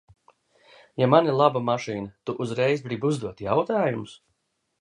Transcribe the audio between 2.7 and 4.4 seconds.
gribi uzdot jautājumus?